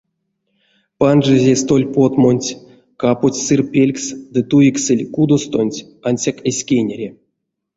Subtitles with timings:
[0.97, 2.49] Панжизе столь потмонть,
[3.01, 7.09] каподсь сыр пелькс ды туиксэль кудостонть, ансяк эзь кенере.